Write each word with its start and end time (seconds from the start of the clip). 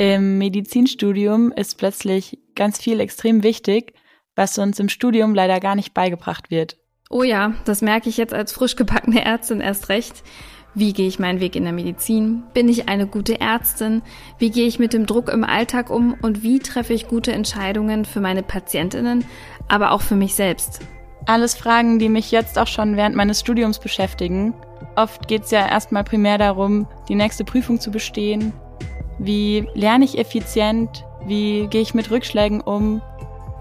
Im 0.00 0.38
Medizinstudium 0.38 1.52
ist 1.52 1.76
plötzlich 1.76 2.38
ganz 2.54 2.80
viel 2.80 3.00
extrem 3.00 3.42
wichtig, 3.42 3.92
was 4.34 4.56
uns 4.56 4.78
im 4.78 4.88
Studium 4.88 5.34
leider 5.34 5.60
gar 5.60 5.74
nicht 5.74 5.92
beigebracht 5.92 6.50
wird. 6.50 6.78
Oh 7.10 7.22
ja, 7.22 7.52
das 7.66 7.82
merke 7.82 8.08
ich 8.08 8.16
jetzt 8.16 8.32
als 8.32 8.50
frisch 8.50 8.76
gebackene 8.76 9.22
Ärztin 9.22 9.60
erst 9.60 9.90
recht. 9.90 10.22
Wie 10.74 10.94
gehe 10.94 11.06
ich 11.06 11.18
meinen 11.18 11.40
Weg 11.40 11.54
in 11.54 11.64
der 11.64 11.74
Medizin? 11.74 12.44
Bin 12.54 12.70
ich 12.70 12.88
eine 12.88 13.06
gute 13.06 13.42
Ärztin? 13.42 14.00
Wie 14.38 14.50
gehe 14.50 14.66
ich 14.66 14.78
mit 14.78 14.94
dem 14.94 15.04
Druck 15.04 15.28
im 15.28 15.44
Alltag 15.44 15.90
um? 15.90 16.16
Und 16.22 16.42
wie 16.42 16.60
treffe 16.60 16.94
ich 16.94 17.06
gute 17.06 17.32
Entscheidungen 17.32 18.06
für 18.06 18.20
meine 18.20 18.42
Patientinnen, 18.42 19.26
aber 19.68 19.90
auch 19.90 20.00
für 20.00 20.16
mich 20.16 20.34
selbst? 20.34 20.80
Alles 21.26 21.54
Fragen, 21.54 21.98
die 21.98 22.08
mich 22.08 22.30
jetzt 22.30 22.58
auch 22.58 22.68
schon 22.68 22.96
während 22.96 23.16
meines 23.16 23.40
Studiums 23.40 23.78
beschäftigen. 23.78 24.54
Oft 24.96 25.28
geht 25.28 25.42
es 25.42 25.50
ja 25.50 25.68
erstmal 25.68 26.04
primär 26.04 26.38
darum, 26.38 26.88
die 27.10 27.16
nächste 27.16 27.44
Prüfung 27.44 27.78
zu 27.78 27.90
bestehen. 27.90 28.54
Wie 29.22 29.68
lerne 29.74 30.06
ich 30.06 30.16
effizient? 30.16 31.04
Wie 31.26 31.66
gehe 31.66 31.82
ich 31.82 31.92
mit 31.92 32.10
Rückschlägen 32.10 32.62
um? 32.62 33.02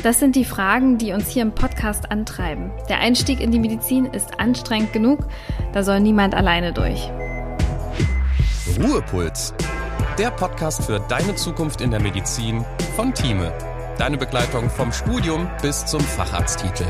Das 0.02 0.18
sind 0.18 0.38
die 0.38 0.46
Fragen, 0.46 0.98
die 0.98 1.12
uns 1.12 1.28
hier 1.28 1.42
im 1.42 1.54
Podcast 1.54 2.10
antreiben. 2.10 2.72
Der 2.88 3.00
Einstieg 3.00 3.42
in 3.42 3.52
die 3.52 3.60
Medizin 3.60 4.06
ist 4.06 4.40
anstrengend 4.40 4.94
genug, 4.94 5.20
da 5.74 5.84
soll 5.84 6.00
niemand 6.00 6.34
alleine 6.34 6.72
durch. 6.72 7.12
Ruhepuls. 8.82 9.54
Der 10.18 10.32
Podcast 10.32 10.86
für 10.86 11.02
deine 11.10 11.36
Zukunft 11.36 11.82
in 11.82 11.92
der 11.92 12.00
Medizin 12.00 12.64
von 12.96 13.14
Thieme. 13.14 13.52
Deine 13.98 14.18
Begleitung 14.18 14.70
vom 14.70 14.94
Studium 14.94 15.50
bis 15.62 15.86
zum 15.86 16.00
Facharzttitel. 16.00 16.86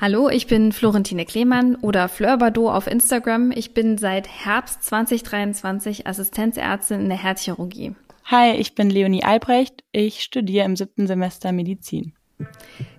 Hallo, 0.00 0.30
ich 0.30 0.46
bin 0.46 0.72
Florentine 0.72 1.26
Klemann 1.26 1.76
oder 1.76 2.08
Fleur 2.08 2.38
Bardot 2.38 2.70
auf 2.70 2.86
Instagram. 2.86 3.50
Ich 3.50 3.74
bin 3.74 3.98
seit 3.98 4.26
Herbst 4.28 4.82
2023 4.82 6.06
Assistenzärztin 6.06 7.02
in 7.02 7.08
der 7.10 7.22
Herzchirurgie. 7.22 7.94
Hi, 8.24 8.52
ich 8.56 8.74
bin 8.74 8.88
Leonie 8.88 9.24
Albrecht. 9.24 9.84
Ich 9.92 10.22
studiere 10.22 10.64
im 10.64 10.74
siebten 10.74 11.06
Semester 11.06 11.52
Medizin. 11.52 12.14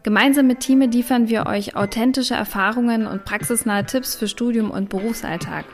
Gemeinsam 0.04 0.46
mit 0.46 0.60
Team 0.60 0.82
liefern 0.82 1.28
wir 1.28 1.48
euch 1.48 1.76
authentische 1.76 2.36
Erfahrungen 2.36 3.08
und 3.08 3.26
praxisnahe 3.26 3.84
Tipps 3.84 4.16
für 4.16 4.28
Studium 4.28 4.70
und 4.70 4.90
Berufsalltag. 4.90 5.66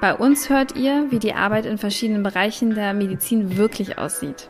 Bei 0.00 0.14
uns 0.14 0.48
hört 0.48 0.74
ihr, 0.74 1.10
wie 1.10 1.18
die 1.18 1.34
Arbeit 1.34 1.66
in 1.66 1.76
verschiedenen 1.76 2.22
Bereichen 2.22 2.74
der 2.74 2.94
Medizin 2.94 3.58
wirklich 3.58 3.98
aussieht. 3.98 4.48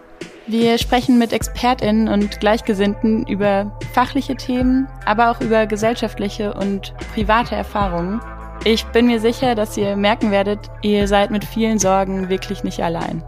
Wir 0.49 0.77
sprechen 0.79 1.19
mit 1.19 1.33
ExpertInnen 1.33 2.09
und 2.09 2.41
Gleichgesinnten 2.41 3.27
über 3.27 3.79
fachliche 3.93 4.35
Themen, 4.35 4.89
aber 5.05 5.31
auch 5.31 5.41
über 5.41 5.67
gesellschaftliche 5.67 6.55
und 6.55 6.95
private 7.15 7.55
Erfahrungen. 7.55 8.21
Ich 8.65 8.85
bin 8.87 9.07
mir 9.07 9.21
sicher, 9.21 9.55
dass 9.55 9.77
ihr 9.77 9.97
merken 9.97 10.33
werdet, 10.33 10.59
ihr 10.83 11.07
seid 11.07 11.31
mit 11.31 11.45
vielen 11.45 11.79
Sorgen 11.79 12.29
wirklich 12.29 12.65
nicht 12.65 12.83
allein. 12.83 13.23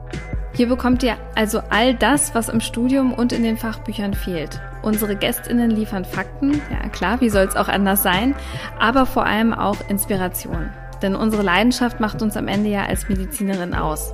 Hier 0.55 0.69
bekommt 0.69 1.03
ihr 1.05 1.17
also 1.37 1.61
all 1.71 1.95
das, 1.95 2.34
was 2.34 2.48
im 2.48 2.61
Studium 2.61 3.12
und 3.12 3.33
in 3.33 3.45
den 3.45 3.56
Fachbüchern 3.56 4.15
fehlt. 4.15 4.61
Unsere 4.83 5.17
Gästinnen 5.17 5.71
liefern 5.71 6.05
Fakten, 6.05 6.61
ja 6.71 6.89
klar, 6.89 7.21
wie 7.21 7.31
soll 7.31 7.47
es 7.47 7.56
auch 7.56 7.69
anders 7.69 8.03
sein, 8.03 8.34
aber 8.78 9.06
vor 9.06 9.25
allem 9.25 9.53
auch 9.53 9.77
Inspiration. 9.89 10.71
Denn 11.01 11.15
unsere 11.15 11.43
Leidenschaft 11.43 12.01
macht 12.01 12.23
uns 12.23 12.37
am 12.37 12.49
Ende 12.49 12.71
ja 12.71 12.84
als 12.87 13.09
Medizinerin 13.09 13.75
aus. 13.75 14.12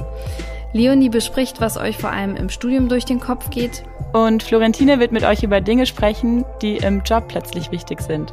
Leonie 0.72 1.08
bespricht, 1.08 1.60
was 1.60 1.76
euch 1.76 1.98
vor 1.98 2.10
allem 2.10 2.36
im 2.36 2.48
Studium 2.48 2.88
durch 2.88 3.04
den 3.04 3.20
Kopf 3.20 3.50
geht. 3.50 3.82
Und 4.12 4.42
Florentine 4.42 5.00
wird 5.00 5.12
mit 5.12 5.24
euch 5.24 5.42
über 5.42 5.60
Dinge 5.60 5.86
sprechen, 5.86 6.44
die 6.62 6.76
im 6.76 7.02
Job 7.02 7.28
plötzlich 7.28 7.70
wichtig 7.70 8.00
sind. 8.00 8.32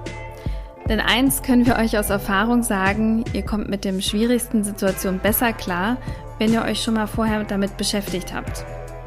Denn 0.88 1.00
eins 1.00 1.42
können 1.42 1.66
wir 1.66 1.78
euch 1.78 1.98
aus 1.98 2.10
Erfahrung 2.10 2.64
sagen, 2.64 3.26
ihr 3.34 3.42
kommt 3.42 3.70
mit 3.70 3.84
dem 3.84 4.02
schwierigsten 4.02 4.64
Situation 4.64 5.20
besser 5.20 5.52
klar, 5.52 5.98
wenn 6.40 6.54
ihr 6.54 6.64
euch 6.64 6.82
schon 6.82 6.94
mal 6.94 7.08
vorher 7.08 7.44
damit 7.44 7.76
beschäftigt 7.78 8.34
habt. 8.34 8.64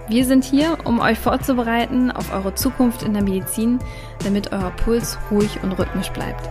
Wir 0.09 0.25
sind 0.25 0.45
hier, 0.45 0.79
um 0.85 1.01
euch 1.01 1.19
vorzubereiten 1.19 2.11
auf 2.11 2.35
eure 2.35 2.55
Zukunft 2.55 3.05
in 3.05 3.15
der 3.15 3.23
Medizin, 3.23 3.79
damit 4.25 4.53
euer 4.53 4.73
Puls 4.85 5.19
ruhig 5.31 5.63
und 5.63 5.73
rhythmisch 5.73 6.11
bleibt. 6.11 6.51